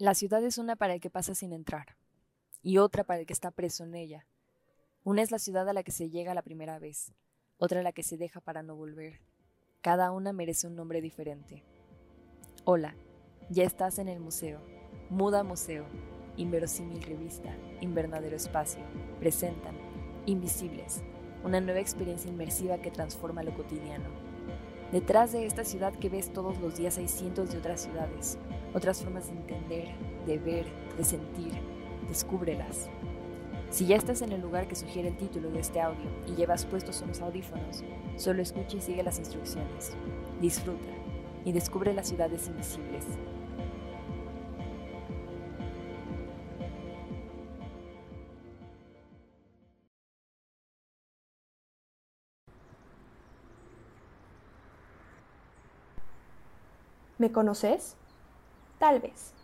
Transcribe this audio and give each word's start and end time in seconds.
La 0.00 0.14
ciudad 0.14 0.42
es 0.44 0.56
una 0.56 0.76
para 0.76 0.94
el 0.94 1.00
que 1.02 1.10
pasa 1.10 1.34
sin 1.34 1.52
entrar, 1.52 1.98
y 2.62 2.78
otra 2.78 3.04
para 3.04 3.20
el 3.20 3.26
que 3.26 3.34
está 3.34 3.50
preso 3.50 3.84
en 3.84 3.94
ella. 3.94 4.26
Una 5.04 5.20
es 5.20 5.30
la 5.30 5.38
ciudad 5.38 5.68
a 5.68 5.74
la 5.74 5.82
que 5.82 5.92
se 5.92 6.08
llega 6.08 6.32
la 6.32 6.40
primera 6.40 6.78
vez, 6.78 7.12
otra 7.58 7.80
a 7.80 7.82
la 7.82 7.92
que 7.92 8.02
se 8.02 8.16
deja 8.16 8.40
para 8.40 8.62
no 8.62 8.74
volver. 8.74 9.20
Cada 9.82 10.10
una 10.10 10.32
merece 10.32 10.66
un 10.66 10.74
nombre 10.74 11.02
diferente. 11.02 11.64
Hola, 12.64 12.96
ya 13.50 13.64
estás 13.64 13.98
en 13.98 14.08
el 14.08 14.20
museo. 14.20 14.62
Muda 15.10 15.44
Museo, 15.44 15.84
Inverosímil 16.38 17.02
Revista, 17.02 17.54
Invernadero 17.82 18.36
Espacio, 18.36 18.82
presentan 19.18 19.76
Invisibles, 20.24 21.02
una 21.44 21.60
nueva 21.60 21.80
experiencia 21.80 22.30
inmersiva 22.30 22.78
que 22.78 22.90
transforma 22.90 23.42
lo 23.42 23.52
cotidiano. 23.52 24.08
Detrás 24.92 25.32
de 25.32 25.44
esta 25.44 25.66
ciudad 25.66 25.92
que 25.92 26.08
ves 26.08 26.32
todos 26.32 26.58
los 26.58 26.78
días 26.78 26.96
hay 26.96 27.06
cientos 27.06 27.52
de 27.52 27.58
otras 27.58 27.82
ciudades, 27.82 28.38
otras 28.74 29.02
formas 29.02 29.26
de 29.26 29.32
entender, 29.32 29.88
de 30.26 30.38
ver, 30.38 30.66
de 30.96 31.04
sentir. 31.04 31.52
Descúbrelas. 32.08 32.88
Si 33.70 33.86
ya 33.86 33.96
estás 33.96 34.22
en 34.22 34.32
el 34.32 34.40
lugar 34.40 34.66
que 34.66 34.74
sugiere 34.74 35.08
el 35.08 35.16
título 35.16 35.50
de 35.50 35.60
este 35.60 35.80
audio 35.80 36.10
y 36.26 36.34
llevas 36.34 36.64
puestos 36.64 37.02
unos 37.02 37.20
audífonos, 37.20 37.84
solo 38.16 38.42
escucha 38.42 38.76
y 38.76 38.80
sigue 38.80 39.02
las 39.02 39.18
instrucciones. 39.18 39.92
Disfruta 40.40 40.90
y 41.44 41.52
descubre 41.52 41.94
las 41.94 42.08
ciudades 42.08 42.48
invisibles. 42.48 43.06
¿Me 57.18 57.30
conoces? 57.30 57.99
Tal 58.80 58.98
vez. 58.98 59.34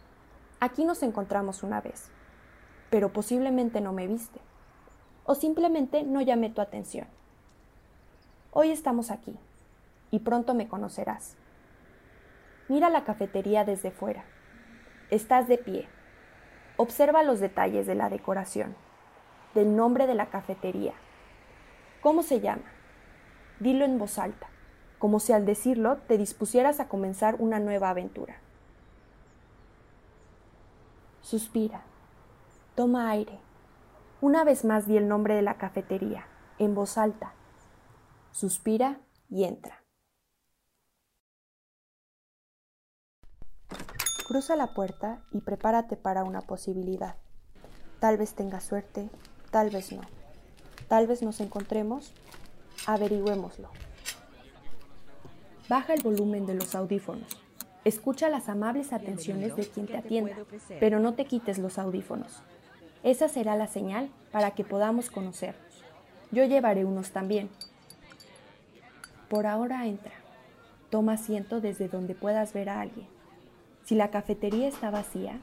Aquí 0.61 0.87
nos 0.87 1.03
encontramos 1.03 1.63
una 1.63 1.83
vez, 1.83 2.09
pero 2.89 3.13
posiblemente 3.13 3.83
no 3.83 3.93
me 3.93 4.07
viste, 4.07 4.41
o 5.25 5.35
simplemente 5.35 6.05
no 6.05 6.23
llamé 6.23 6.49
tu 6.49 6.63
atención. 6.63 7.07
Hoy 8.51 8.71
estamos 8.71 9.11
aquí, 9.11 9.37
y 10.11 10.21
pronto 10.21 10.55
me 10.55 10.69
conocerás. 10.69 11.37
Mira 12.69 12.89
la 12.89 13.05
cafetería 13.05 13.67
desde 13.67 13.91
fuera. 13.91 14.25
Estás 15.11 15.49
de 15.49 15.59
pie. 15.59 15.87
Observa 16.79 17.23
los 17.23 17.39
detalles 17.39 17.87
de 17.87 17.95
la 17.95 18.09
decoración, 18.09 18.75
del 19.55 19.77
nombre 19.77 20.07
de 20.07 20.15
la 20.15 20.31
cafetería. 20.31 20.95
¿Cómo 22.01 22.23
se 22.23 22.41
llama? 22.41 22.65
Dilo 23.61 23.85
en 23.85 23.99
voz 23.99 24.19
alta, 24.19 24.49
como 24.99 25.21
si 25.21 25.35
al 25.35 25.45
decirlo 25.45 25.99
te 26.09 26.17
dispusieras 26.17 26.81
a 26.81 26.89
comenzar 26.89 27.37
una 27.39 27.61
nueva 27.61 27.91
aventura. 27.91 28.41
Suspira. 31.27 31.83
Toma 32.77 33.11
aire. 33.11 33.41
Una 34.21 34.45
vez 34.45 34.65
más 34.65 34.87
di 34.87 34.97
el 34.97 35.09
nombre 35.09 35.35
de 35.35 35.43
la 35.43 35.59
cafetería, 35.59 36.25
en 36.61 36.77
voz 36.77 36.97
alta. 36.97 37.35
Suspira 38.31 39.01
y 39.29 39.43
entra. 39.43 39.83
Cruza 44.29 44.55
la 44.55 44.73
puerta 44.73 45.25
y 45.33 45.41
prepárate 45.41 45.97
para 45.97 46.23
una 46.23 46.43
posibilidad. 46.43 47.17
Tal 47.99 48.19
vez 48.19 48.35
tengas 48.35 48.63
suerte, 48.63 49.11
tal 49.51 49.71
vez 49.71 49.91
no. 49.91 50.03
Tal 50.87 51.09
vez 51.09 51.23
nos 51.23 51.41
encontremos, 51.41 52.13
averigüémoslo. 52.87 53.69
Baja 55.69 55.93
el 55.93 56.05
volumen 56.05 56.47
de 56.47 56.55
los 56.55 56.77
audífonos. 56.77 57.46
Escucha 57.87 58.29
las 58.29 58.49
amables 58.49 58.93
atenciones 58.93 59.55
de 59.55 59.65
quien 59.65 59.87
te 59.87 59.97
atienda, 59.97 60.35
pero 60.81 60.99
no 60.99 61.15
te 61.15 61.25
quites 61.25 61.59
los 61.59 61.79
audífonos. 61.79 62.43
Esa 63.05 63.29
será 63.29 63.55
la 63.55 63.69
señal 63.69 64.11
para 64.33 64.51
que 64.51 64.65
podamos 64.65 65.09
conocernos. 65.09 65.85
Yo 66.33 66.45
llevaré 66.45 66.85
unos 66.85 67.13
también. 67.13 67.49
Por 69.29 69.47
ahora 69.47 69.87
entra. 69.87 70.15
Toma 70.91 71.13
asiento 71.13 71.61
desde 71.61 71.87
donde 71.87 72.17
puedas 72.17 72.53
ver 72.53 72.71
a 72.71 72.81
alguien. 72.81 73.07
Si 73.85 73.95
la 73.95 74.11
cafetería 74.11 74.67
está 74.67 74.91
vacía, 74.91 75.39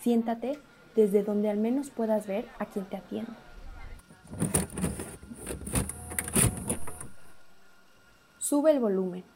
siéntate 0.00 0.60
desde 0.94 1.24
donde 1.24 1.50
al 1.50 1.58
menos 1.58 1.90
puedas 1.90 2.28
ver 2.28 2.46
a 2.60 2.66
quien 2.66 2.84
te 2.84 2.98
atiende. 2.98 3.32
Sube 8.38 8.70
el 8.70 8.78
volumen. 8.78 9.33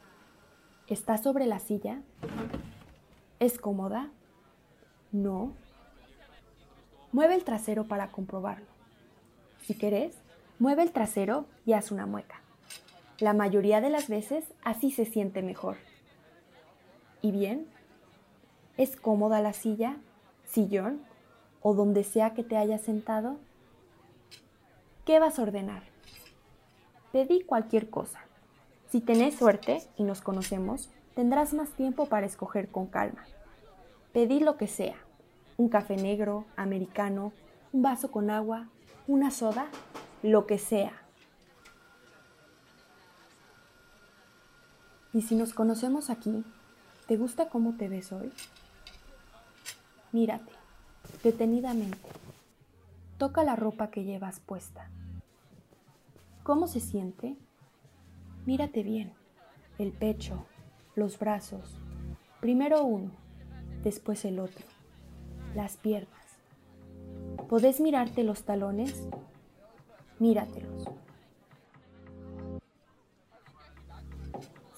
¿Está 0.88 1.18
sobre 1.18 1.44
la 1.44 1.58
silla? 1.58 2.00
¿Es 3.40 3.58
cómoda? 3.58 4.08
No. 5.12 5.52
Mueve 7.12 7.34
el 7.34 7.44
trasero 7.44 7.84
para 7.84 8.10
comprobarlo. 8.10 8.64
Si 9.60 9.74
querés, 9.74 10.14
mueve 10.58 10.82
el 10.82 10.92
trasero 10.92 11.44
y 11.66 11.74
haz 11.74 11.90
una 11.90 12.06
mueca. 12.06 12.40
La 13.18 13.34
mayoría 13.34 13.82
de 13.82 13.90
las 13.90 14.08
veces 14.08 14.46
así 14.64 14.90
se 14.90 15.04
siente 15.04 15.42
mejor. 15.42 15.76
¿Y 17.20 17.32
bien? 17.32 17.66
¿Es 18.78 18.96
cómoda 18.96 19.42
la 19.42 19.52
silla, 19.52 19.98
sillón 20.46 21.02
o 21.60 21.74
donde 21.74 22.02
sea 22.02 22.32
que 22.32 22.44
te 22.44 22.56
hayas 22.56 22.80
sentado? 22.80 23.36
¿Qué 25.04 25.18
vas 25.18 25.38
a 25.38 25.42
ordenar? 25.42 25.82
Pedí 27.12 27.42
cualquier 27.42 27.90
cosa. 27.90 28.27
Si 28.90 29.00
tenés 29.02 29.36
suerte 29.36 29.82
y 29.98 30.02
nos 30.02 30.22
conocemos, 30.22 30.88
tendrás 31.14 31.52
más 31.52 31.70
tiempo 31.70 32.06
para 32.06 32.24
escoger 32.24 32.68
con 32.68 32.86
calma. 32.86 33.26
Pedí 34.14 34.40
lo 34.40 34.56
que 34.56 34.66
sea, 34.66 34.96
un 35.58 35.68
café 35.68 35.96
negro, 35.96 36.46
americano, 36.56 37.32
un 37.72 37.82
vaso 37.82 38.10
con 38.10 38.30
agua, 38.30 38.68
una 39.06 39.30
soda, 39.30 39.68
lo 40.22 40.46
que 40.46 40.58
sea. 40.58 41.02
Y 45.12 45.22
si 45.22 45.34
nos 45.34 45.52
conocemos 45.52 46.08
aquí, 46.08 46.44
¿te 47.06 47.16
gusta 47.18 47.50
cómo 47.50 47.74
te 47.76 47.88
ves 47.88 48.10
hoy? 48.12 48.32
Mírate, 50.12 50.52
detenidamente. 51.22 52.08
Toca 53.18 53.44
la 53.44 53.54
ropa 53.56 53.90
que 53.90 54.04
llevas 54.04 54.40
puesta. 54.40 54.88
¿Cómo 56.42 56.66
se 56.66 56.80
siente? 56.80 57.36
Mírate 58.46 58.82
bien, 58.82 59.12
el 59.78 59.92
pecho, 59.92 60.46
los 60.94 61.18
brazos, 61.18 61.78
primero 62.40 62.82
uno, 62.82 63.10
después 63.84 64.24
el 64.24 64.38
otro, 64.38 64.64
las 65.54 65.76
piernas. 65.76 66.10
¿Podés 67.48 67.80
mirarte 67.80 68.24
los 68.24 68.44
talones? 68.44 69.08
Míratelos. 70.18 70.88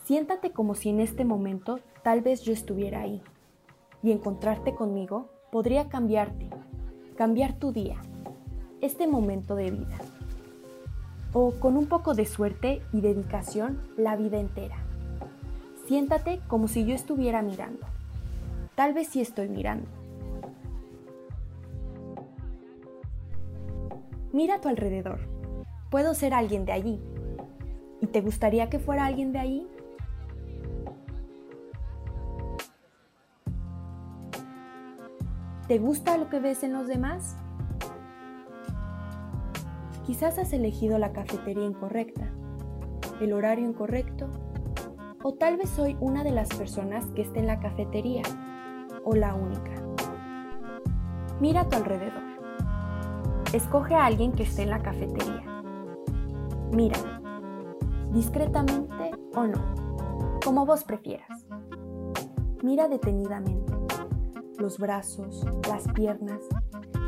Siéntate 0.05 0.51
como 0.51 0.75
si 0.75 0.89
en 0.89 1.01
este 1.01 1.25
momento 1.25 1.79
tal 2.03 2.21
vez 2.21 2.43
yo 2.43 2.53
estuviera 2.53 3.03
ahí 3.03 3.23
y 4.03 4.11
encontrarte 4.11 4.75
conmigo 4.75 5.31
podría 5.53 5.89
cambiarte, 5.89 6.51
cambiar 7.17 7.55
tu 7.55 7.73
día, 7.73 8.03
este 8.81 9.07
momento 9.07 9.55
de 9.55 9.71
vida 9.71 9.99
o 11.33 11.53
con 11.53 11.77
un 11.77 11.87
poco 11.87 12.15
de 12.15 12.27
suerte 12.27 12.83
y 12.93 13.01
dedicación 13.01 13.81
la 13.97 14.17
vida 14.17 14.39
entera. 14.39 14.77
Siéntate 15.87 16.41
como 16.49 16.69
si 16.69 16.85
yo 16.85 16.95
estuviera 16.95 17.43
mirando. 17.43 17.87
Tal 18.75 18.95
vez 18.95 19.09
sí 19.09 19.21
estoy 19.21 19.49
mirando. 19.49 19.87
Mira 24.33 24.57
a 24.57 24.61
tu 24.61 24.69
alrededor. 24.69 25.19
Puedo 25.91 26.15
ser 26.15 26.35
alguien 26.35 26.65
de 26.65 26.73
allí. 26.73 27.01
¿Y 28.01 28.07
te 28.07 28.21
gustaría 28.21 28.71
que 28.71 28.79
fuera 28.79 29.05
alguien 29.05 29.33
de 29.33 29.39
allí? 29.41 29.67
¿Te 35.67 35.79
gusta 35.79 36.17
lo 36.17 36.29
que 36.29 36.41
ves 36.41 36.63
en 36.63 36.73
los 36.73 36.87
demás? 36.87 37.37
Quizás 40.11 40.41
has 40.41 40.53
elegido 40.53 40.99
la 40.99 41.13
cafetería 41.13 41.65
incorrecta, 41.65 42.33
el 43.21 43.33
horario 43.33 43.65
incorrecto, 43.65 44.27
o 45.23 45.35
tal 45.35 45.57
vez 45.57 45.71
soy 45.71 45.97
una 46.01 46.25
de 46.25 46.33
las 46.33 46.49
personas 46.49 47.07
que 47.15 47.23
está 47.23 47.39
en 47.39 47.47
la 47.47 47.61
cafetería, 47.61 48.23
o 49.05 49.15
la 49.15 49.37
única. 49.37 49.71
Mira 51.39 51.61
a 51.61 51.69
tu 51.69 51.77
alrededor. 51.77 52.25
Escoge 53.53 53.95
a 53.95 54.05
alguien 54.05 54.33
que 54.33 54.43
esté 54.43 54.65
en 54.65 54.71
la 54.71 54.83
cafetería. 54.83 55.63
Mira, 56.73 56.99
discretamente 58.11 59.13
o 59.37 59.47
no, 59.47 60.41
como 60.45 60.67
vos 60.67 60.83
prefieras. 60.83 61.47
Mira 62.65 62.89
detenidamente 62.89 63.73
los 64.59 64.77
brazos, 64.77 65.47
las 65.69 65.87
piernas, 65.93 66.41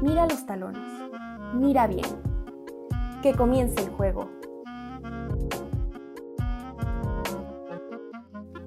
mira 0.02 0.28
los 0.28 0.46
talones, 0.46 0.86
mira 1.52 1.88
bien 1.88 2.31
que 3.22 3.34
comience 3.34 3.80
el 3.82 3.90
juego. 3.90 4.28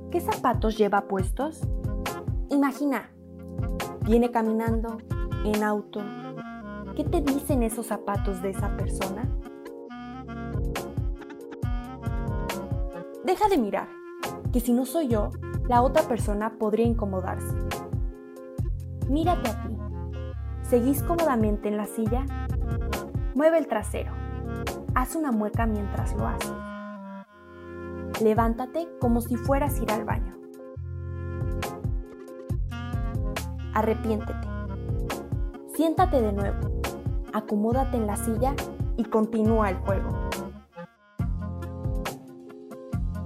¿Qué 0.09 0.21
zapatos 0.21 0.77
lleva 0.77 1.07
puestos? 1.07 1.61
Imagina, 2.49 3.09
¿Viene 4.05 4.29
caminando? 4.29 4.99
¿En 5.45 5.63
auto? 5.63 5.99
¿Qué 6.95 7.03
te 7.03 7.21
dicen 7.21 7.63
esos 7.63 7.87
zapatos 7.87 8.39
de 8.43 8.51
esa 8.51 8.77
persona? 8.77 9.27
Deja 13.23 13.49
de 13.49 13.57
mirar, 13.57 13.87
que 14.53 14.59
si 14.59 14.73
no 14.73 14.85
soy 14.85 15.07
yo, 15.07 15.31
la 15.67 15.81
otra 15.81 16.03
persona 16.03 16.59
podría 16.59 16.85
incomodarse. 16.85 17.55
Mírate 19.09 19.49
a 19.49 19.63
ti. 19.63 19.75
¿Seguís 20.61 21.01
cómodamente 21.01 21.67
en 21.67 21.77
la 21.77 21.87
silla? 21.87 22.27
Mueve 23.33 23.57
el 23.57 23.65
trasero. 23.65 24.24
Haz 24.95 25.15
una 25.15 25.33
mueca 25.33 25.65
mientras 25.65 26.15
lo 26.15 26.25
haces. 26.25 26.53
Levántate 28.21 28.87
como 29.01 29.19
si 29.19 29.35
fueras 29.35 29.77
a 29.77 29.83
ir 29.83 29.91
al 29.91 30.05
baño. 30.05 30.37
Arrepiéntete. 33.73 34.47
Siéntate 35.75 36.21
de 36.21 36.31
nuevo. 36.31 36.81
Acomódate 37.33 37.97
en 37.97 38.07
la 38.07 38.15
silla 38.15 38.55
y 38.95 39.03
continúa 39.03 39.69
el 39.69 39.75
juego. 39.79 40.29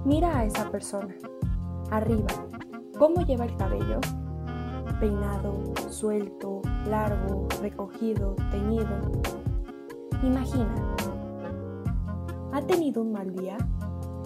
Mira 0.04 0.38
a 0.38 0.44
esa 0.44 0.68
persona. 0.72 1.14
Arriba. 1.92 2.26
¿Cómo 2.98 3.24
lleva 3.24 3.44
el 3.44 3.56
cabello? 3.56 4.00
Peinado, 4.98 5.72
suelto, 5.88 6.62
largo, 6.86 7.46
recogido, 7.62 8.34
teñido. 8.50 9.12
Imagina. 10.24 10.74
¿Ha 12.52 12.62
tenido 12.62 13.02
un 13.02 13.12
mal 13.12 13.32
día? 13.32 13.56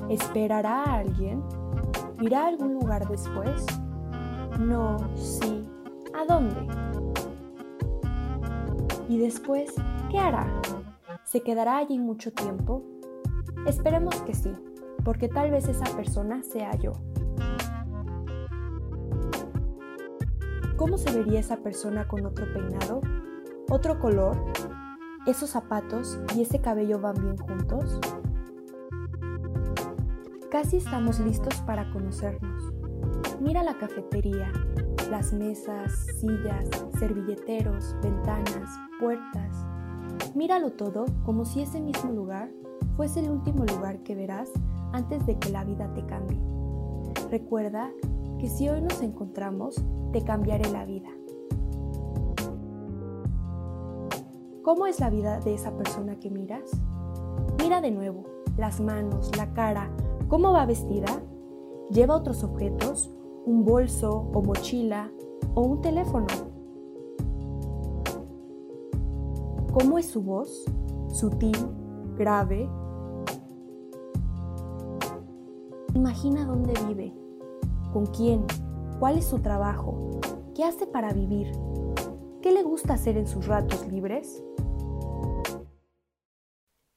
¿Esperará 0.09 0.83
a 0.85 0.95
alguien? 0.95 1.43
¿Irá 2.21 2.45
a 2.45 2.47
algún 2.49 2.75
lugar 2.75 3.07
después? 3.07 3.67
No, 4.59 4.97
sí. 5.15 5.63
¿A 6.15 6.25
dónde? 6.25 6.67
¿Y 9.11 9.19
después 9.19 9.75
qué 10.11 10.19
hará? 10.19 10.47
¿Se 11.25 11.43
quedará 11.43 11.77
allí 11.77 11.99
mucho 11.99 12.33
tiempo? 12.33 12.83
Esperemos 13.67 14.15
que 14.23 14.35
sí, 14.35 14.55
porque 15.05 15.29
tal 15.29 15.51
vez 15.51 15.69
esa 15.69 15.85
persona 15.95 16.43
sea 16.43 16.75
yo. 16.77 16.93
¿Cómo 20.77 20.97
se 20.97 21.13
vería 21.13 21.41
esa 21.41 21.59
persona 21.59 22.09
con 22.09 22.25
otro 22.25 22.47
peinado? 22.53 23.03
¿Otro 23.69 24.01
color? 24.01 24.37
¿Esos 25.27 25.49
zapatos 25.49 26.19
y 26.37 26.43
ese 26.43 26.61
cabello 26.61 27.01
van 27.01 27.15
bien 27.15 27.39
juntos? 27.39 27.99
Casi 30.51 30.77
estamos 30.77 31.19
listos 31.19 31.55
para 31.63 31.91
conocernos. 31.93 32.75
Mira 33.41 33.63
la 33.63 33.79
cafetería, 33.79 34.53
las 35.11 35.33
mesas, 35.33 36.07
sillas, 36.21 36.69
servilleteros, 36.99 37.97
ventanas, 38.03 38.69
puertas. 39.01 39.67
Míralo 40.35 40.73
todo 40.73 41.07
como 41.25 41.47
si 41.47 41.63
ese 41.63 41.81
mismo 41.81 42.13
lugar 42.13 42.51
fuese 42.95 43.21
el 43.21 43.31
último 43.31 43.65
lugar 43.65 44.03
que 44.03 44.15
verás 44.15 44.51
antes 44.93 45.25
de 45.25 45.39
que 45.39 45.49
la 45.49 45.65
vida 45.65 45.91
te 45.95 46.05
cambie. 46.05 46.39
Recuerda 47.31 47.91
que 48.39 48.51
si 48.51 48.69
hoy 48.69 48.83
nos 48.83 49.01
encontramos, 49.01 49.83
te 50.13 50.23
cambiaré 50.23 50.71
la 50.71 50.85
vida. 50.85 51.14
¿Cómo 54.65 54.87
es 54.87 54.99
la 54.99 55.11
vida 55.11 55.41
de 55.41 55.55
esa 55.55 55.77
persona 55.77 56.19
que 56.19 56.31
miras? 56.31 56.71
Mira 57.61 57.81
de 57.81 57.91
nuevo 57.91 58.25
las 58.57 58.81
manos, 58.81 59.31
la 59.37 59.53
cara, 59.53 59.91
¿Cómo 60.29 60.53
va 60.53 60.65
vestida? 60.65 61.23
¿Lleva 61.91 62.17
otros 62.17 62.43
objetos? 62.45 63.11
¿Un 63.45 63.65
bolso 63.65 64.31
o 64.33 64.43
mochila 64.43 65.13
o 65.55 65.61
un 65.61 65.83
teléfono? 65.83 66.27
¿Cómo 69.73 69.99
es 69.99 70.07
su 70.07 70.23
voz? 70.23 70.65
¿Sutil? 71.09 71.57
¿Grave? 72.17 72.69
Imagina 75.95 76.47
dónde 76.47 76.73
vive, 76.89 77.15
con 77.93 78.07
quién, 78.07 78.45
cuál 78.99 79.19
es 79.19 79.27
su 79.27 79.39
trabajo, 79.41 80.21
qué 80.55 80.65
hace 80.65 80.87
para 80.87 81.13
vivir, 81.13 81.53
qué 82.41 82.51
le 82.51 82.63
gusta 82.63 82.95
hacer 82.95 83.17
en 83.19 83.27
sus 83.27 83.47
ratos 83.47 83.87
libres. 83.87 84.43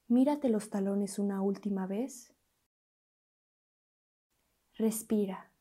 Mírate 0.09 0.47
los 0.47 0.69
talones 0.69 1.19
una 1.19 1.41
última 1.41 1.85
vez 1.85 2.33
Respira. 4.77 5.51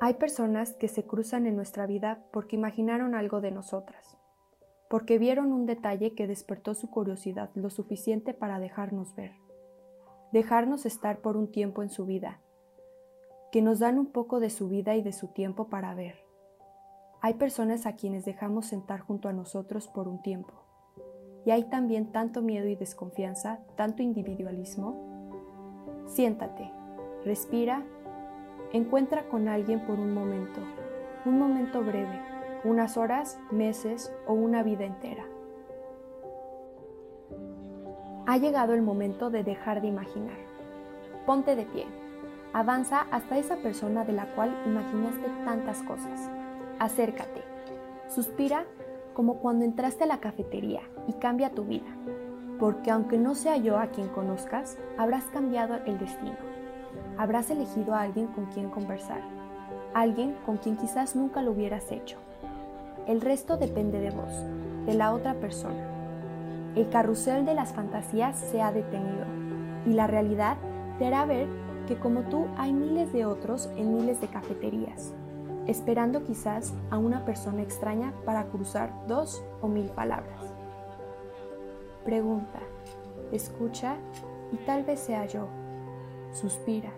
Hay 0.00 0.14
personas 0.14 0.74
que 0.74 0.88
se 0.88 1.04
cruzan 1.04 1.46
en 1.46 1.54
nuestra 1.54 1.86
vida 1.86 2.26
porque 2.32 2.56
imaginaron 2.56 3.14
algo 3.14 3.40
de 3.40 3.52
nosotras, 3.52 4.18
porque 4.90 5.18
vieron 5.18 5.52
un 5.52 5.66
detalle 5.66 6.14
que 6.14 6.26
despertó 6.26 6.74
su 6.74 6.90
curiosidad 6.90 7.50
lo 7.54 7.70
suficiente 7.70 8.34
para 8.34 8.58
dejarnos 8.58 9.14
ver, 9.14 9.32
dejarnos 10.32 10.84
estar 10.84 11.20
por 11.20 11.36
un 11.36 11.52
tiempo 11.52 11.84
en 11.84 11.90
su 11.90 12.06
vida, 12.06 12.40
que 13.52 13.62
nos 13.62 13.78
dan 13.78 13.98
un 13.98 14.12
poco 14.12 14.40
de 14.40 14.50
su 14.50 14.68
vida 14.68 14.96
y 14.96 15.02
de 15.02 15.12
su 15.12 15.28
tiempo 15.28 15.68
para 15.68 15.94
ver. 15.94 16.27
Hay 17.20 17.34
personas 17.34 17.84
a 17.86 17.96
quienes 17.96 18.24
dejamos 18.24 18.66
sentar 18.66 19.00
junto 19.00 19.28
a 19.28 19.32
nosotros 19.32 19.88
por 19.88 20.06
un 20.06 20.22
tiempo 20.22 20.54
y 21.44 21.50
hay 21.50 21.64
también 21.64 22.12
tanto 22.12 22.42
miedo 22.42 22.68
y 22.68 22.76
desconfianza, 22.76 23.60
tanto 23.74 24.02
individualismo. 24.02 24.94
Siéntate, 26.06 26.70
respira, 27.24 27.82
encuentra 28.72 29.28
con 29.28 29.48
alguien 29.48 29.80
por 29.86 29.98
un 29.98 30.14
momento, 30.14 30.60
un 31.24 31.38
momento 31.38 31.82
breve, 31.82 32.20
unas 32.64 32.96
horas, 32.96 33.40
meses 33.50 34.12
o 34.26 34.34
una 34.34 34.62
vida 34.62 34.84
entera. 34.84 35.24
Ha 38.26 38.36
llegado 38.36 38.74
el 38.74 38.82
momento 38.82 39.30
de 39.30 39.42
dejar 39.42 39.80
de 39.80 39.88
imaginar. 39.88 40.36
Ponte 41.24 41.56
de 41.56 41.64
pie. 41.64 41.86
Avanza 42.52 43.06
hasta 43.10 43.38
esa 43.38 43.56
persona 43.56 44.04
de 44.04 44.12
la 44.12 44.26
cual 44.34 44.54
imaginaste 44.66 45.28
tantas 45.44 45.82
cosas. 45.82 46.37
Acércate. 46.78 47.42
Suspira 48.08 48.64
como 49.12 49.38
cuando 49.40 49.64
entraste 49.64 50.04
a 50.04 50.06
la 50.06 50.20
cafetería 50.20 50.82
y 51.08 51.14
cambia 51.14 51.50
tu 51.50 51.64
vida, 51.64 51.88
porque 52.60 52.92
aunque 52.92 53.18
no 53.18 53.34
sea 53.34 53.56
yo 53.56 53.78
a 53.78 53.88
quien 53.88 54.06
conozcas, 54.08 54.78
habrás 54.96 55.24
cambiado 55.24 55.74
el 55.86 55.98
destino. 55.98 56.36
Habrás 57.16 57.50
elegido 57.50 57.94
a 57.94 58.02
alguien 58.02 58.28
con 58.28 58.46
quien 58.46 58.70
conversar, 58.70 59.22
alguien 59.92 60.36
con 60.46 60.58
quien 60.58 60.76
quizás 60.76 61.16
nunca 61.16 61.42
lo 61.42 61.50
hubieras 61.50 61.90
hecho. 61.90 62.16
El 63.08 63.22
resto 63.22 63.56
depende 63.56 63.98
de 63.98 64.10
vos, 64.10 64.32
de 64.86 64.94
la 64.94 65.12
otra 65.12 65.34
persona. 65.34 65.84
El 66.76 66.88
carrusel 66.90 67.44
de 67.44 67.54
las 67.54 67.72
fantasías 67.72 68.38
se 68.38 68.62
ha 68.62 68.70
detenido 68.70 69.24
y 69.84 69.94
la 69.94 70.06
realidad 70.06 70.58
te 71.00 71.06
hará 71.06 71.26
ver 71.26 71.48
que 71.88 71.96
como 71.96 72.20
tú 72.22 72.46
hay 72.56 72.72
miles 72.72 73.12
de 73.12 73.26
otros 73.26 73.68
en 73.76 73.96
miles 73.96 74.20
de 74.20 74.28
cafeterías, 74.28 75.12
esperando 75.68 76.24
quizás 76.24 76.72
a 76.90 76.98
una 76.98 77.24
persona 77.24 77.62
extraña 77.62 78.12
para 78.24 78.48
cruzar 78.48 79.06
dos 79.06 79.44
o 79.60 79.68
mil 79.68 79.90
palabras. 79.90 80.52
Pregunta, 82.04 82.60
escucha 83.30 83.96
y 84.50 84.56
tal 84.56 84.82
vez 84.82 84.98
sea 84.98 85.26
yo. 85.26 85.46
Suspira. 86.32 86.90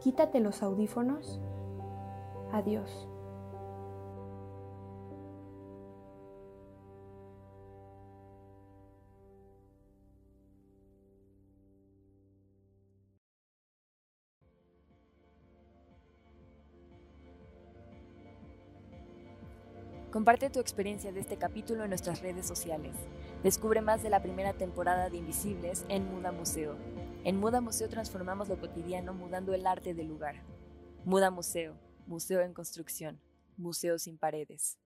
Quítate 0.00 0.40
los 0.40 0.62
audífonos. 0.62 1.40
Adiós. 2.52 3.08
Comparte 20.12 20.50
tu 20.50 20.60
experiencia 20.60 21.10
de 21.10 21.20
este 21.20 21.38
capítulo 21.38 21.84
en 21.84 21.88
nuestras 21.88 22.20
redes 22.20 22.46
sociales. 22.46 22.94
Descubre 23.42 23.80
más 23.80 24.02
de 24.02 24.10
la 24.10 24.22
primera 24.22 24.52
temporada 24.52 25.08
de 25.08 25.16
Invisibles 25.16 25.86
en 25.88 26.04
Muda 26.04 26.32
Museo. 26.32 26.76
En 27.24 27.40
Muda 27.40 27.62
Museo 27.62 27.88
transformamos 27.88 28.50
lo 28.50 28.60
cotidiano 28.60 29.14
mudando 29.14 29.54
el 29.54 29.66
arte 29.66 29.94
del 29.94 30.08
lugar. 30.08 30.42
Muda 31.06 31.30
Museo, 31.30 31.78
museo 32.06 32.42
en 32.42 32.52
construcción, 32.52 33.22
museo 33.56 33.98
sin 33.98 34.18
paredes. 34.18 34.78